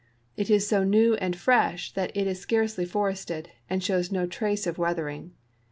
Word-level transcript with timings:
It 0.35 0.49
is 0.49 0.65
so 0.65 0.83
new 0.83 1.13
and 1.17 1.35
fresh 1.35 1.93
that 1.93 2.11
it 2.17 2.25
is 2.25 2.39
scarcely 2.39 2.85
forested, 2.85 3.51
and 3.69 3.83
shows 3.83 4.11
no 4.11 4.25
trace 4.25 4.65
of 4.65 4.79
weathering. 4.79 5.33